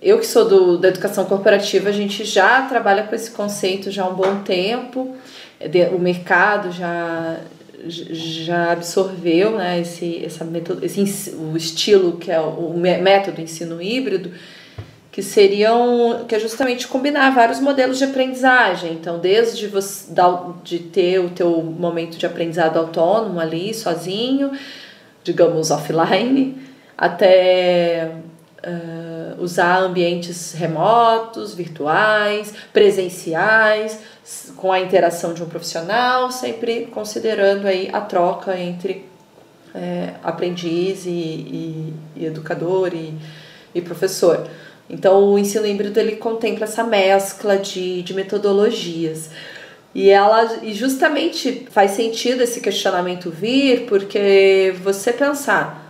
Eu 0.00 0.18
que 0.18 0.26
sou 0.26 0.48
do, 0.48 0.78
da 0.78 0.88
educação 0.88 1.26
corporativa, 1.26 1.90
a 1.90 1.92
gente 1.92 2.24
já 2.24 2.62
trabalha 2.62 3.02
com 3.02 3.14
esse 3.14 3.30
conceito 3.30 3.90
já 3.90 4.04
há 4.04 4.08
um 4.08 4.14
bom 4.14 4.40
tempo. 4.42 5.14
O 5.94 5.98
mercado 5.98 6.72
já, 6.72 7.36
já 7.86 8.72
absorveu 8.72 9.58
né, 9.58 9.78
esse, 9.80 10.24
essa 10.24 10.42
metodo, 10.42 10.82
esse, 10.82 11.34
o 11.34 11.54
estilo 11.54 12.16
que 12.16 12.32
é 12.32 12.40
o 12.40 12.72
método 12.78 13.42
ensino 13.42 13.82
híbrido, 13.82 14.32
que 15.12 15.22
seriam 15.22 16.24
que 16.26 16.34
é 16.34 16.40
justamente 16.40 16.88
combinar 16.88 17.30
vários 17.34 17.60
modelos 17.60 17.98
de 17.98 18.04
aprendizagem. 18.04 18.94
Então, 18.94 19.18
desde 19.18 19.68
você 19.68 20.10
de 20.64 20.78
ter 20.78 21.20
o 21.20 21.28
teu 21.28 21.62
momento 21.62 22.16
de 22.16 22.24
aprendizado 22.24 22.78
autônomo 22.78 23.38
ali, 23.38 23.74
sozinho, 23.74 24.52
digamos 25.22 25.70
offline, 25.70 26.56
até 26.96 28.10
uh, 28.64 29.42
usar 29.42 29.80
ambientes 29.80 30.52
remotos, 30.52 31.54
virtuais, 31.54 32.54
presenciais, 32.72 34.00
com 34.56 34.72
a 34.72 34.80
interação 34.80 35.34
de 35.34 35.42
um 35.42 35.46
profissional, 35.46 36.30
sempre 36.30 36.86
considerando 36.86 37.66
aí 37.66 37.90
a 37.92 38.00
troca 38.00 38.58
entre 38.58 39.12
é, 39.74 40.14
aprendiz 40.22 41.06
e, 41.06 41.10
e, 41.10 41.94
e 42.16 42.26
educador 42.26 42.94
e, 42.94 43.14
e, 43.74 43.80
professor. 43.80 44.46
Então, 44.88 45.32
o 45.32 45.38
ensino 45.38 45.66
híbrido 45.66 45.98
ele 45.98 46.16
contempla 46.16 46.64
essa 46.64 46.84
mescla 46.84 47.56
de, 47.56 48.02
de 48.02 48.14
metodologias. 48.14 49.30
E 49.94 50.08
ela 50.08 50.58
e 50.62 50.72
justamente 50.72 51.66
faz 51.70 51.92
sentido 51.92 52.42
esse 52.42 52.60
questionamento 52.60 53.30
vir, 53.30 53.86
porque 53.86 54.74
você 54.82 55.12
pensar 55.12 55.82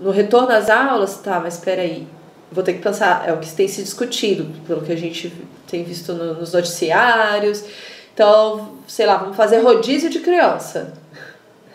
no 0.00 0.10
retorno 0.10 0.50
às 0.50 0.68
aulas, 0.68 1.18
tá, 1.18 1.40
mas 1.40 1.54
espera 1.54 1.82
aí, 1.82 2.06
vou 2.50 2.64
ter 2.64 2.74
que 2.74 2.80
pensar, 2.80 3.28
é 3.28 3.32
o 3.32 3.38
que 3.38 3.52
tem 3.52 3.68
se 3.68 3.82
discutido, 3.82 4.46
pelo 4.66 4.82
que 4.82 4.92
a 4.92 4.96
gente 4.96 5.32
tem 5.68 5.84
visto 5.84 6.12
no, 6.12 6.34
nos 6.34 6.52
noticiários. 6.52 7.64
Então, 8.12 8.78
sei 8.86 9.06
lá, 9.06 9.16
vamos 9.16 9.36
fazer 9.36 9.58
rodízio 9.58 10.10
de 10.10 10.20
criança. 10.20 10.92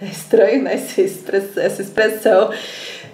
É 0.01 0.05
estranho, 0.05 0.63
né, 0.63 0.73
essa 0.73 1.81
expressão. 1.81 2.51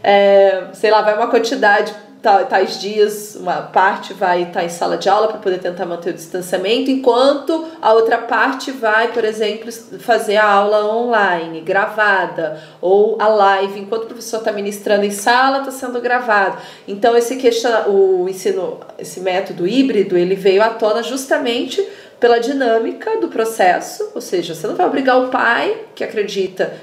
É, 0.01 0.63
sei 0.73 0.89
lá, 0.89 1.01
vai 1.01 1.15
uma 1.15 1.27
quantidade 1.27 1.93
tais 2.21 2.81
dias, 2.81 3.35
uma 3.35 3.61
parte 3.61 4.13
vai 4.13 4.43
estar 4.43 4.63
em 4.63 4.69
sala 4.69 4.97
de 4.97 5.07
aula 5.07 5.29
para 5.29 5.37
poder 5.37 5.59
tentar 5.59 5.85
manter 5.85 6.09
o 6.09 6.13
distanciamento, 6.13 6.91
enquanto 6.91 7.65
a 7.81 7.93
outra 7.93 8.17
parte 8.17 8.71
vai, 8.71 9.13
por 9.13 9.23
exemplo, 9.23 9.71
fazer 9.99 10.35
a 10.35 10.45
aula 10.45 10.93
online, 10.93 11.61
gravada, 11.61 12.61
ou 12.81 13.15
a 13.21 13.27
live, 13.27 13.79
enquanto 13.79 14.03
o 14.03 14.07
professor 14.07 14.39
está 14.39 14.51
ministrando 14.51 15.05
em 15.05 15.11
sala, 15.11 15.59
está 15.59 15.71
sendo 15.71 16.01
gravado. 16.01 16.57
Então, 16.85 17.15
esse 17.15 17.37
questiona, 17.37 17.87
o 17.87 18.27
ensino, 18.27 18.81
esse 18.97 19.21
método 19.21 19.65
híbrido, 19.65 20.17
ele 20.17 20.35
veio 20.35 20.61
à 20.61 20.69
tona 20.69 21.01
justamente 21.01 21.81
pela 22.19 22.37
dinâmica 22.37 23.17
do 23.21 23.29
processo, 23.29 24.11
ou 24.13 24.19
seja, 24.19 24.53
você 24.53 24.67
não 24.67 24.75
vai 24.75 24.85
obrigar 24.85 25.17
o 25.23 25.29
pai 25.29 25.85
que 25.95 26.03
acredita 26.03 26.73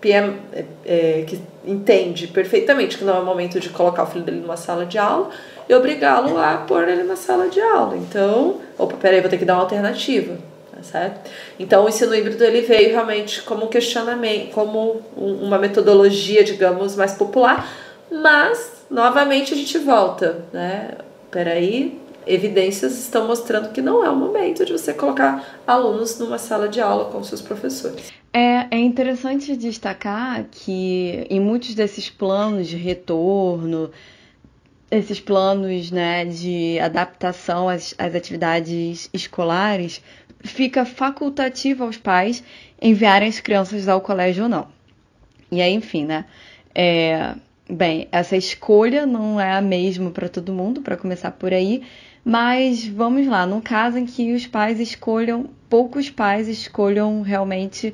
PM, 0.00 0.36
é, 0.52 0.64
é, 0.84 1.24
que 1.26 1.40
entende 1.64 2.26
perfeitamente 2.26 2.96
que 2.96 3.04
não 3.04 3.16
é 3.16 3.20
o 3.20 3.24
momento 3.24 3.60
de 3.60 3.68
colocar 3.68 4.04
o 4.04 4.06
filho 4.06 4.24
dele 4.24 4.40
numa 4.40 4.56
sala 4.56 4.86
de 4.86 4.98
aula 4.98 5.30
e 5.68 5.74
obrigá-lo 5.74 6.38
a 6.38 6.56
pôr 6.56 6.88
ele 6.88 7.02
na 7.02 7.16
sala 7.16 7.48
de 7.48 7.60
aula. 7.60 7.96
Então, 7.96 8.56
opa, 8.78 8.96
peraí, 8.96 9.20
vou 9.20 9.30
ter 9.30 9.38
que 9.38 9.44
dar 9.44 9.54
uma 9.54 9.62
alternativa, 9.62 10.38
tá 10.74 10.82
certo? 10.82 11.30
Então, 11.58 11.84
o 11.84 11.88
ensino 11.88 12.14
híbrido 12.14 12.42
ele 12.42 12.62
veio 12.62 12.90
realmente 12.90 13.42
como 13.42 13.66
um 13.66 13.68
questionamento, 13.68 14.52
como 14.52 15.02
uma 15.16 15.58
metodologia, 15.58 16.42
digamos, 16.42 16.96
mais 16.96 17.12
popular, 17.14 17.68
mas, 18.10 18.84
novamente, 18.90 19.54
a 19.54 19.56
gente 19.56 19.78
volta, 19.78 20.44
né? 20.52 20.92
Peraí, 21.30 22.00
evidências 22.26 22.98
estão 22.98 23.26
mostrando 23.26 23.70
que 23.70 23.80
não 23.80 24.04
é 24.04 24.10
o 24.10 24.16
momento 24.16 24.64
de 24.64 24.72
você 24.72 24.92
colocar 24.92 25.60
alunos 25.66 26.18
numa 26.18 26.38
sala 26.38 26.68
de 26.68 26.80
aula 26.80 27.06
com 27.06 27.22
seus 27.22 27.40
professores. 27.40 28.19
É, 28.32 28.76
é 28.76 28.78
interessante 28.78 29.56
destacar 29.56 30.44
que 30.50 31.26
em 31.28 31.40
muitos 31.40 31.74
desses 31.74 32.08
planos 32.08 32.68
de 32.68 32.76
retorno, 32.76 33.90
esses 34.88 35.18
planos 35.18 35.90
né, 35.90 36.24
de 36.24 36.78
adaptação 36.78 37.68
às, 37.68 37.92
às 37.98 38.14
atividades 38.14 39.10
escolares, 39.12 40.00
fica 40.44 40.84
facultativo 40.84 41.84
aos 41.84 41.96
pais 41.96 42.42
enviarem 42.80 43.28
as 43.28 43.40
crianças 43.40 43.88
ao 43.88 44.00
colégio 44.00 44.44
ou 44.44 44.48
não. 44.48 44.68
E 45.50 45.60
aí, 45.60 45.74
enfim, 45.74 46.04
né? 46.04 46.24
É, 46.72 47.34
bem, 47.68 48.06
essa 48.12 48.36
escolha 48.36 49.06
não 49.06 49.40
é 49.40 49.52
a 49.52 49.60
mesma 49.60 50.10
para 50.12 50.28
todo 50.28 50.52
mundo, 50.52 50.82
para 50.82 50.96
começar 50.96 51.32
por 51.32 51.52
aí, 51.52 51.82
mas 52.24 52.86
vamos 52.86 53.26
lá, 53.26 53.44
num 53.44 53.60
caso 53.60 53.98
em 53.98 54.06
que 54.06 54.32
os 54.32 54.46
pais 54.46 54.78
escolham, 54.78 55.50
poucos 55.68 56.08
pais 56.08 56.46
escolham 56.46 57.22
realmente 57.22 57.92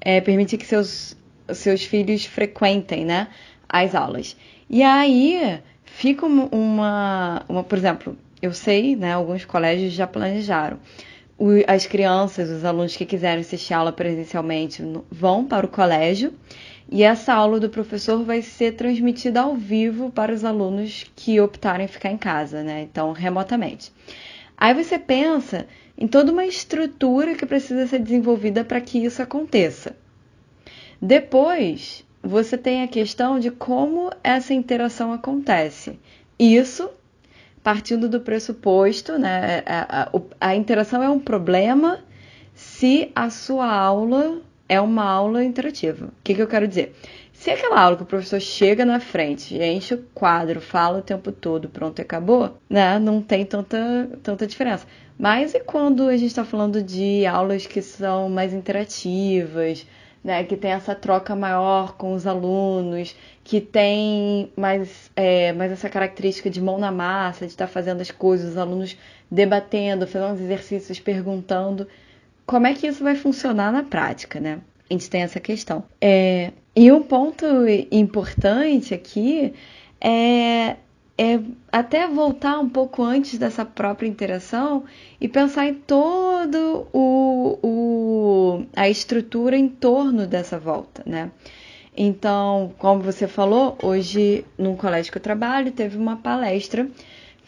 é, 0.00 0.20
permitir 0.20 0.58
que 0.58 0.66
seus, 0.66 1.16
seus 1.52 1.84
filhos 1.84 2.24
frequentem 2.24 3.04
né, 3.04 3.28
as 3.68 3.94
aulas. 3.94 4.36
E 4.68 4.82
aí 4.82 5.60
fica 5.84 6.26
uma, 6.26 7.44
uma, 7.48 7.64
por 7.64 7.78
exemplo, 7.78 8.16
eu 8.40 8.52
sei, 8.52 8.94
né, 8.96 9.12
alguns 9.12 9.44
colégios 9.44 9.92
já 9.92 10.06
planejaram. 10.06 10.78
O, 11.38 11.48
as 11.66 11.86
crianças, 11.86 12.50
os 12.50 12.64
alunos 12.64 12.96
que 12.96 13.06
quiserem 13.06 13.40
assistir 13.40 13.74
aula 13.74 13.92
presencialmente 13.92 14.82
vão 15.10 15.44
para 15.44 15.64
o 15.64 15.68
colégio 15.68 16.34
e 16.90 17.02
essa 17.02 17.34
aula 17.34 17.60
do 17.60 17.68
professor 17.68 18.24
vai 18.24 18.40
ser 18.40 18.72
transmitida 18.72 19.42
ao 19.42 19.54
vivo 19.54 20.10
para 20.10 20.32
os 20.32 20.42
alunos 20.42 21.04
que 21.14 21.38
optarem 21.38 21.86
ficar 21.86 22.10
em 22.10 22.16
casa, 22.16 22.62
né? 22.62 22.82
Então, 22.82 23.12
remotamente. 23.12 23.92
Aí 24.56 24.72
você 24.72 24.98
pensa 24.98 25.66
em 25.98 26.06
toda 26.06 26.30
uma 26.30 26.46
estrutura 26.46 27.34
que 27.34 27.44
precisa 27.44 27.86
ser 27.88 27.98
desenvolvida 27.98 28.64
para 28.64 28.80
que 28.80 29.04
isso 29.04 29.20
aconteça. 29.20 29.96
Depois, 31.02 32.04
você 32.22 32.56
tem 32.56 32.82
a 32.82 32.88
questão 32.88 33.40
de 33.40 33.50
como 33.50 34.10
essa 34.22 34.54
interação 34.54 35.12
acontece. 35.12 35.98
Isso 36.38 36.88
partindo 37.62 38.08
do 38.08 38.20
pressuposto, 38.20 39.18
né? 39.18 39.62
A, 39.66 40.02
a, 40.02 40.10
a, 40.40 40.56
interação 40.56 41.02
é 41.02 41.08
um 41.10 41.18
problema 41.18 41.98
se 42.54 43.10
a 43.14 43.28
sua 43.28 43.70
aula 43.70 44.40
é 44.68 44.80
uma 44.80 45.04
aula 45.04 45.44
interativa. 45.44 46.06
O 46.06 46.22
que, 46.22 46.34
que 46.34 46.42
eu 46.42 46.46
quero 46.46 46.66
dizer? 46.66 46.94
Se 47.38 47.52
aquela 47.52 47.80
aula 47.80 47.96
que 47.96 48.02
o 48.02 48.06
professor 48.06 48.40
chega 48.40 48.84
na 48.84 48.98
frente, 48.98 49.56
enche 49.56 49.94
o 49.94 50.04
quadro, 50.12 50.60
fala 50.60 50.98
o 50.98 51.02
tempo 51.02 51.30
todo, 51.30 51.68
pronto, 51.68 52.02
acabou, 52.02 52.58
né? 52.68 52.98
Não 52.98 53.22
tem 53.22 53.46
tanta, 53.46 54.10
tanta 54.24 54.44
diferença. 54.44 54.84
Mas 55.16 55.54
e 55.54 55.60
quando 55.60 56.08
a 56.08 56.16
gente 56.16 56.30
está 56.30 56.44
falando 56.44 56.82
de 56.82 57.24
aulas 57.26 57.64
que 57.64 57.80
são 57.80 58.28
mais 58.28 58.52
interativas, 58.52 59.86
né? 60.22 60.42
Que 60.42 60.56
tem 60.56 60.72
essa 60.72 60.96
troca 60.96 61.36
maior 61.36 61.96
com 61.96 62.12
os 62.12 62.26
alunos, 62.26 63.14
que 63.44 63.60
tem 63.60 64.52
mais, 64.56 65.08
é, 65.14 65.52
mais 65.52 65.70
essa 65.70 65.88
característica 65.88 66.50
de 66.50 66.60
mão 66.60 66.76
na 66.76 66.90
massa, 66.90 67.46
de 67.46 67.52
estar 67.52 67.68
tá 67.68 67.72
fazendo 67.72 68.00
as 68.00 68.10
coisas, 68.10 68.50
os 68.50 68.56
alunos 68.56 68.96
debatendo, 69.30 70.08
fazendo 70.08 70.34
os 70.34 70.40
exercícios, 70.40 70.98
perguntando. 70.98 71.86
Como 72.44 72.66
é 72.66 72.74
que 72.74 72.88
isso 72.88 73.04
vai 73.04 73.14
funcionar 73.14 73.72
na 73.72 73.84
prática, 73.84 74.40
né? 74.40 74.60
A 74.88 74.94
gente 74.94 75.10
tem 75.10 75.22
essa 75.22 75.40
questão. 75.40 75.84
É, 76.00 76.52
e 76.74 76.90
um 76.90 77.02
ponto 77.02 77.44
importante 77.90 78.94
aqui 78.94 79.52
é 80.00 80.76
é 81.18 81.40
até 81.72 82.06
voltar 82.06 82.60
um 82.60 82.68
pouco 82.68 83.02
antes 83.02 83.36
dessa 83.36 83.64
própria 83.64 84.06
interação 84.06 84.84
e 85.20 85.26
pensar 85.26 85.66
em 85.66 85.74
todo 85.74 86.86
o, 86.92 87.58
o 87.60 88.66
a 88.76 88.88
estrutura 88.88 89.56
em 89.56 89.68
torno 89.68 90.28
dessa 90.28 90.60
volta, 90.60 91.02
né? 91.04 91.32
Então, 91.96 92.72
como 92.78 93.02
você 93.02 93.26
falou, 93.26 93.76
hoje 93.82 94.44
num 94.56 94.76
colégio 94.76 95.10
que 95.10 95.18
eu 95.18 95.22
trabalho 95.22 95.72
teve 95.72 95.98
uma 95.98 96.16
palestra 96.16 96.88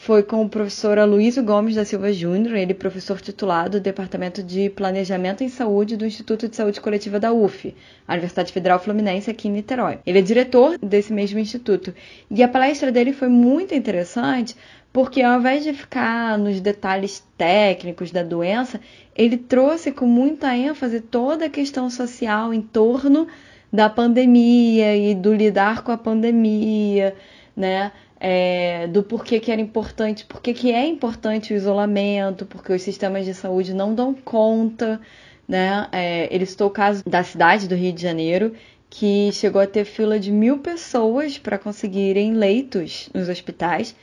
foi 0.01 0.23
com 0.23 0.43
o 0.43 0.49
professor 0.49 0.99
Aloysio 0.99 1.45
Gomes 1.45 1.75
da 1.75 1.85
Silva 1.85 2.11
Júnior, 2.11 2.57
ele 2.57 2.73
professor 2.73 3.21
titulado 3.21 3.79
do 3.79 3.83
Departamento 3.83 4.43
de 4.43 4.71
Planejamento 4.71 5.45
em 5.45 5.51
Saúde 5.51 5.95
do 5.95 6.07
Instituto 6.07 6.49
de 6.49 6.57
Saúde 6.57 6.81
Coletiva 6.81 7.21
da 7.21 7.35
UF, 7.35 7.77
a 8.09 8.13
Universidade 8.15 8.51
Federal 8.51 8.79
Fluminense 8.79 9.31
aqui 9.31 9.47
em 9.47 9.51
Niterói. 9.51 9.99
Ele 10.07 10.21
é 10.21 10.23
diretor 10.23 10.79
desse 10.79 11.13
mesmo 11.13 11.39
instituto. 11.39 11.95
E 12.31 12.43
a 12.43 12.49
palestra 12.49 12.91
dele 12.91 13.13
foi 13.13 13.29
muito 13.29 13.75
interessante 13.75 14.57
porque 14.91 15.21
ao 15.21 15.39
invés 15.39 15.65
de 15.65 15.75
ficar 15.75 16.39
nos 16.39 16.63
detalhes 16.63 17.23
técnicos 17.37 18.11
da 18.11 18.23
doença, 18.23 18.81
ele 19.15 19.37
trouxe 19.37 19.93
com 19.93 20.07
muita 20.07 20.57
ênfase 20.57 21.03
toda 21.03 21.45
a 21.45 21.51
questão 21.51 21.91
social 21.91 22.55
em 22.55 22.63
torno 22.63 23.29
da 23.71 23.91
pandemia 23.91 24.97
e 24.97 25.15
do 25.15 25.35
lidar 25.35 25.85
com 25.85 25.93
a 25.93 25.99
pandemia, 25.99 27.15
né? 27.55 27.93
É, 28.21 28.87
do 28.87 29.03
porquê 29.03 29.41
que 29.41 29.51
era 29.51 29.61
importante, 29.61 30.27
porquê 30.27 30.53
que 30.53 30.71
é 30.71 30.87
importante 30.87 31.55
o 31.55 31.57
isolamento, 31.57 32.45
porque 32.45 32.73
os 32.73 32.83
sistemas 32.83 33.25
de 33.25 33.33
saúde 33.33 33.73
não 33.73 33.95
dão 33.95 34.13
conta, 34.13 35.01
né? 35.49 35.89
É, 35.91 36.29
ele 36.33 36.45
citou 36.45 36.69
o 36.69 36.71
caso 36.71 37.03
da 37.09 37.25
cidade 37.25 37.67
do 37.67 37.75
Rio 37.75 37.93
de 37.93 38.03
Janeiro, 38.03 38.55
que 38.91 39.33
chegou 39.33 39.61
a 39.63 39.67
ter 39.67 39.85
fila 39.85 40.21
de 40.21 40.31
mil 40.31 40.59
pessoas 40.59 41.39
para 41.39 41.59
conseguirem 41.59 42.35
leitos 42.35 43.09
nos 43.15 43.29
hospitais 43.29 43.97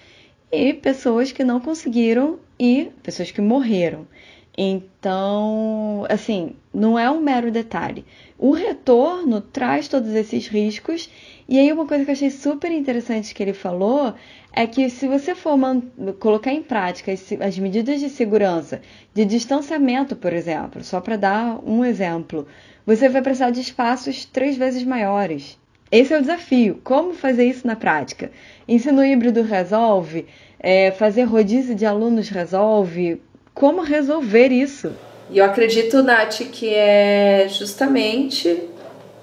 e 0.51 0.73
pessoas 0.73 1.31
que 1.31 1.43
não 1.43 1.59
conseguiram 1.59 2.39
e 2.59 2.89
pessoas 3.03 3.29
que 3.29 3.41
morreram. 3.41 4.07
Então, 4.57 6.05
assim, 6.09 6.55
não 6.73 6.97
é 6.97 7.11
um 7.11 7.21
mero 7.21 7.51
detalhe. 7.51 8.03
O 8.39 8.51
retorno 8.51 9.39
traz 9.39 9.87
todos 9.87 10.09
esses 10.15 10.47
riscos 10.47 11.07
e 11.47 11.59
aí 11.59 11.71
uma 11.71 11.85
coisa 11.85 12.03
que 12.03 12.11
eu 12.11 12.13
achei 12.13 12.29
super 12.29 12.71
interessante 12.71 13.33
que 13.33 13.41
ele 13.41 13.53
falou 13.53 14.13
é 14.51 14.67
que 14.67 14.89
se 14.89 15.07
você 15.07 15.33
for 15.33 15.57
colocar 16.19 16.51
em 16.51 16.61
prática 16.61 17.11
as 17.11 17.57
medidas 17.57 17.99
de 17.99 18.09
segurança, 18.09 18.81
de 19.13 19.23
distanciamento, 19.23 20.15
por 20.15 20.33
exemplo, 20.33 20.83
só 20.83 20.99
para 20.99 21.15
dar 21.15 21.59
um 21.63 21.85
exemplo, 21.85 22.47
você 22.85 23.07
vai 23.07 23.21
precisar 23.21 23.51
de 23.51 23.61
espaços 23.61 24.25
três 24.25 24.57
vezes 24.57 24.83
maiores. 24.83 25.57
Esse 25.91 26.13
é 26.13 26.17
o 26.17 26.21
desafio. 26.21 26.81
Como 26.83 27.13
fazer 27.13 27.45
isso 27.45 27.65
na 27.65 27.75
prática? 27.75 28.29
Ensino 28.67 29.05
híbrido 29.05 29.41
resolve? 29.41 30.25
É, 30.59 30.91
fazer 30.91 31.23
rodízio 31.23 31.75
de 31.75 31.85
alunos 31.85 32.27
resolve? 32.29 33.21
Como 33.53 33.81
resolver 33.81 34.51
isso? 34.51 34.91
E 35.29 35.37
eu 35.37 35.45
acredito, 35.45 36.03
Nath, 36.03 36.39
que 36.51 36.73
é 36.73 37.47
justamente 37.49 38.67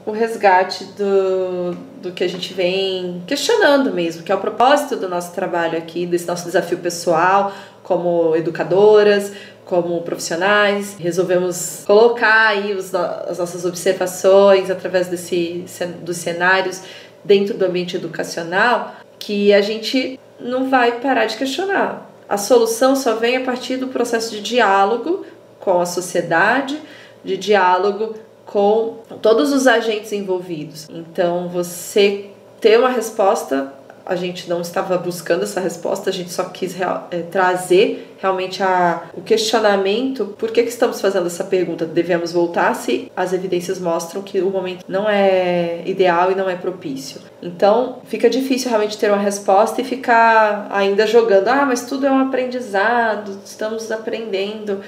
o 0.06 0.10
resgate 0.10 0.84
do, 0.96 1.72
do 2.02 2.12
que 2.12 2.22
a 2.22 2.28
gente 2.28 2.52
vem 2.52 3.22
questionando 3.26 3.92
mesmo, 3.92 4.22
que 4.22 4.30
é 4.30 4.34
o 4.34 4.40
propósito 4.40 4.96
do 4.96 5.08
nosso 5.08 5.32
trabalho 5.32 5.78
aqui, 5.78 6.04
desse 6.04 6.26
nosso 6.26 6.44
desafio 6.44 6.78
pessoal, 6.78 7.52
como 7.82 8.36
educadoras, 8.36 9.32
como 9.64 10.02
profissionais. 10.02 10.96
Resolvemos 10.98 11.84
colocar 11.86 12.48
aí 12.48 12.74
os, 12.74 12.94
as 12.94 13.38
nossas 13.38 13.64
observações 13.64 14.70
através 14.70 15.08
desse, 15.08 15.64
dos 16.02 16.18
cenários 16.18 16.82
dentro 17.24 17.56
do 17.56 17.64
ambiente 17.64 17.96
educacional, 17.96 18.96
que 19.18 19.54
a 19.54 19.62
gente 19.62 20.20
não 20.38 20.68
vai 20.68 21.00
parar 21.00 21.24
de 21.24 21.36
questionar. 21.36 22.10
A 22.28 22.36
solução 22.36 22.94
só 22.94 23.14
vem 23.14 23.38
a 23.38 23.40
partir 23.40 23.76
do 23.76 23.88
processo 23.88 24.30
de 24.30 24.42
diálogo 24.42 25.24
com 25.60 25.80
a 25.80 25.86
sociedade, 25.86 26.78
de 27.24 27.38
diálogo 27.38 28.14
com 28.46 28.98
todos 29.22 29.52
os 29.52 29.66
agentes 29.66 30.12
envolvidos. 30.12 30.88
Então, 30.90 31.48
você 31.48 32.26
ter 32.60 32.78
uma 32.78 32.88
resposta, 32.88 33.72
a 34.06 34.14
gente 34.14 34.48
não 34.48 34.60
estava 34.60 34.98
buscando 34.98 35.44
essa 35.44 35.60
resposta, 35.60 36.10
a 36.10 36.12
gente 36.12 36.30
só 36.30 36.44
quis 36.44 36.74
real, 36.74 37.08
é, 37.10 37.22
trazer 37.22 38.14
realmente 38.18 38.62
a, 38.62 39.04
o 39.14 39.22
questionamento: 39.22 40.34
por 40.38 40.50
que, 40.50 40.62
que 40.62 40.68
estamos 40.68 41.00
fazendo 41.00 41.26
essa 41.26 41.44
pergunta? 41.44 41.86
Devemos 41.86 42.32
voltar 42.32 42.74
se 42.74 43.10
as 43.16 43.32
evidências 43.32 43.78
mostram 43.78 44.22
que 44.22 44.40
o 44.40 44.50
momento 44.50 44.84
não 44.86 45.08
é 45.08 45.82
ideal 45.86 46.30
e 46.32 46.34
não 46.34 46.48
é 46.48 46.54
propício. 46.54 47.20
Então, 47.42 47.98
fica 48.04 48.28
difícil 48.28 48.68
realmente 48.68 48.98
ter 48.98 49.10
uma 49.10 49.20
resposta 49.20 49.80
e 49.80 49.84
ficar 49.84 50.68
ainda 50.70 51.06
jogando: 51.06 51.48
ah, 51.48 51.64
mas 51.64 51.86
tudo 51.86 52.06
é 52.06 52.10
um 52.10 52.18
aprendizado, 52.18 53.38
estamos 53.44 53.90
aprendendo. 53.90 54.80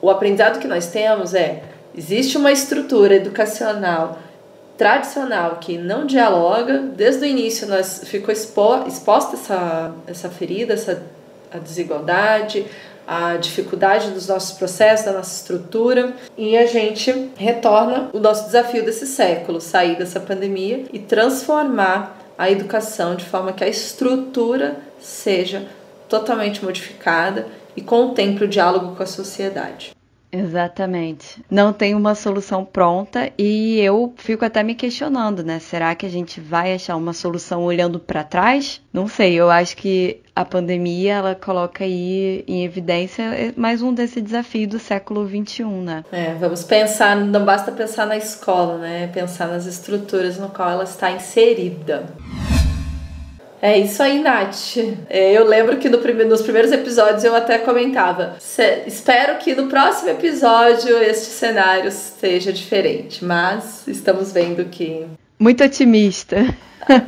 O 0.00 0.10
aprendizado 0.10 0.58
que 0.58 0.68
nós 0.68 0.88
temos 0.88 1.34
é 1.34 1.62
Existe 1.96 2.36
uma 2.36 2.52
estrutura 2.52 3.14
educacional 3.14 4.18
tradicional 4.76 5.58
que 5.60 5.78
não 5.78 6.04
dialoga. 6.04 6.78
Desde 6.78 7.22
o 7.22 7.26
início 7.26 7.68
nós 7.68 8.02
ficou 8.04 8.32
expo, 8.32 8.84
exposta 8.86 9.36
essa, 9.36 9.92
essa 10.06 10.28
ferida, 10.28 10.74
essa 10.74 11.02
a 11.54 11.58
desigualdade, 11.58 12.66
a 13.06 13.36
dificuldade 13.36 14.10
dos 14.10 14.26
nossos 14.26 14.58
processos, 14.58 15.06
da 15.06 15.12
nossa 15.12 15.36
estrutura, 15.36 16.14
e 16.36 16.56
a 16.56 16.66
gente 16.66 17.30
retorna 17.36 18.10
o 18.12 18.18
nosso 18.18 18.46
desafio 18.46 18.84
desse 18.84 19.06
século, 19.06 19.60
sair 19.60 19.96
dessa 19.96 20.18
pandemia 20.18 20.84
e 20.92 20.98
transformar 20.98 22.18
a 22.36 22.50
educação 22.50 23.14
de 23.14 23.24
forma 23.24 23.52
que 23.52 23.62
a 23.62 23.68
estrutura 23.68 24.76
seja 25.00 25.66
totalmente 26.08 26.64
modificada 26.64 27.46
e 27.76 27.80
contemple 27.80 28.46
o 28.46 28.48
diálogo 28.48 28.96
com 28.96 29.02
a 29.02 29.06
sociedade. 29.06 29.93
Exatamente. 30.34 31.44
Não 31.48 31.72
tem 31.72 31.94
uma 31.94 32.14
solução 32.16 32.64
pronta 32.64 33.30
e 33.38 33.78
eu 33.78 34.12
fico 34.16 34.44
até 34.44 34.64
me 34.64 34.74
questionando, 34.74 35.44
né? 35.44 35.60
Será 35.60 35.94
que 35.94 36.04
a 36.04 36.08
gente 36.08 36.40
vai 36.40 36.74
achar 36.74 36.96
uma 36.96 37.12
solução 37.12 37.62
olhando 37.62 38.00
para 38.00 38.24
trás? 38.24 38.82
Não 38.92 39.06
sei, 39.06 39.34
eu 39.34 39.48
acho 39.48 39.76
que 39.76 40.20
a 40.34 40.44
pandemia 40.44 41.14
ela 41.14 41.34
coloca 41.36 41.84
aí 41.84 42.44
em 42.48 42.64
evidência 42.64 43.54
mais 43.56 43.80
um 43.80 43.94
desse 43.94 44.20
desafio 44.20 44.66
do 44.66 44.80
século 44.80 45.24
XXI, 45.24 45.64
né? 45.64 46.04
É, 46.10 46.34
vamos 46.34 46.64
pensar, 46.64 47.14
não 47.16 47.44
basta 47.44 47.70
pensar 47.70 48.04
na 48.04 48.16
escola, 48.16 48.78
né? 48.78 49.06
Pensar 49.06 49.46
nas 49.46 49.66
estruturas 49.66 50.36
no 50.36 50.48
qual 50.48 50.68
ela 50.68 50.84
está 50.84 51.12
inserida. 51.12 52.06
É 53.64 53.78
isso 53.78 54.02
aí, 54.02 54.18
Nath. 54.18 54.76
É, 55.08 55.32
eu 55.32 55.46
lembro 55.46 55.78
que 55.78 55.88
no 55.88 55.96
primeiro, 55.96 56.28
nos 56.28 56.42
primeiros 56.42 56.70
episódios 56.70 57.24
eu 57.24 57.34
até 57.34 57.56
comentava. 57.56 58.36
espero 58.86 59.38
que 59.38 59.54
no 59.54 59.68
próximo 59.68 60.10
episódio 60.10 60.98
este 60.98 61.30
cenário 61.30 61.90
seja 61.90 62.52
diferente, 62.52 63.24
mas 63.24 63.88
estamos 63.88 64.32
vendo 64.32 64.66
que. 64.66 65.06
Muito 65.38 65.64
otimista. 65.64 66.36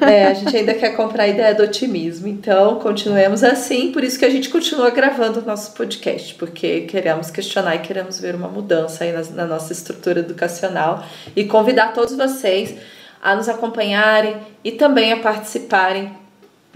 É, 0.00 0.28
a 0.28 0.32
gente 0.32 0.56
ainda 0.56 0.72
quer 0.72 0.96
comprar 0.96 1.24
a 1.24 1.28
ideia 1.28 1.54
do 1.54 1.62
otimismo, 1.62 2.26
então 2.26 2.76
continuemos 2.76 3.44
assim, 3.44 3.92
por 3.92 4.02
isso 4.02 4.18
que 4.18 4.24
a 4.24 4.30
gente 4.30 4.48
continua 4.48 4.88
gravando 4.88 5.40
o 5.40 5.44
nosso 5.44 5.74
podcast, 5.74 6.34
porque 6.36 6.86
queremos 6.88 7.30
questionar 7.30 7.76
e 7.76 7.80
queremos 7.80 8.18
ver 8.18 8.34
uma 8.34 8.48
mudança 8.48 9.04
aí 9.04 9.12
na, 9.12 9.20
na 9.34 9.44
nossa 9.44 9.74
estrutura 9.74 10.20
educacional 10.20 11.04
e 11.36 11.44
convidar 11.44 11.92
todos 11.92 12.16
vocês 12.16 12.74
a 13.22 13.36
nos 13.36 13.50
acompanharem 13.50 14.38
e 14.64 14.72
também 14.72 15.12
a 15.12 15.18
participarem 15.18 16.10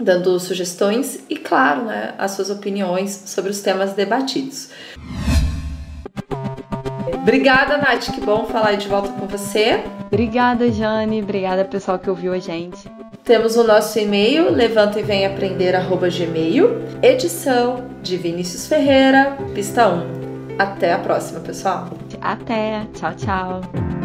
dando 0.03 0.39
sugestões 0.39 1.19
e, 1.29 1.35
claro, 1.35 1.85
né, 1.85 2.13
as 2.17 2.31
suas 2.31 2.49
opiniões 2.49 3.23
sobre 3.25 3.51
os 3.51 3.61
temas 3.61 3.93
debatidos. 3.93 4.69
Obrigada, 7.21 7.77
Nath. 7.77 8.11
Que 8.11 8.21
bom 8.21 8.45
falar 8.45 8.73
de 8.73 8.87
volta 8.87 9.09
com 9.09 9.27
você. 9.27 9.83
Obrigada, 10.07 10.71
Jane. 10.71 11.21
Obrigada, 11.21 11.63
pessoal 11.63 11.99
que 11.99 12.09
ouviu 12.09 12.33
a 12.33 12.39
gente. 12.39 12.89
Temos 13.23 13.55
o 13.55 13.63
nosso 13.63 13.99
e-mail, 13.99 14.51
levanta 14.51 14.99
e 14.99 15.03
vem 15.03 15.25
aprender, 15.25 15.75
arroba 15.75 16.09
gmail. 16.09 16.81
Edição 17.01 17.87
de 18.01 18.17
Vinícius 18.17 18.65
Ferreira, 18.67 19.37
pista 19.53 19.87
1. 19.87 20.57
Até 20.57 20.93
a 20.93 20.99
próxima, 20.99 21.39
pessoal. 21.39 21.89
Até. 22.21 22.87
Tchau, 22.93 23.13
tchau. 23.15 24.00